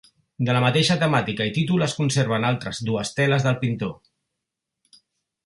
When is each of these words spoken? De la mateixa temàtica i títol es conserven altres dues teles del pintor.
De 0.45 0.53
la 0.57 0.61
mateixa 0.61 0.95
temàtica 1.03 1.47
i 1.49 1.53
títol 1.57 1.87
es 1.87 1.93
conserven 1.99 2.47
altres 2.49 2.81
dues 2.89 3.13
teles 3.21 3.47
del 3.49 3.61
pintor. 3.67 3.95